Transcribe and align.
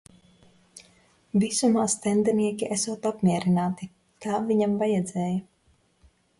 Visumā 1.43 1.83
stendenieki 1.95 2.71
esot 2.77 3.07
apmierināti, 3.11 3.91
tā 4.27 4.43
viņam 4.51 4.77
vajadzēja. 4.83 5.41